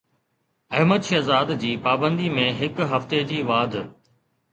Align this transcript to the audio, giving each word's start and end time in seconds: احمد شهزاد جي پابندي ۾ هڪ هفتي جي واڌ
احمد 0.77 1.01
شهزاد 1.09 1.51
جي 1.63 1.73
پابندي 1.87 2.29
۾ 2.37 2.47
هڪ 2.61 2.87
هفتي 2.95 3.21
جي 3.33 3.39
واڌ 3.51 3.77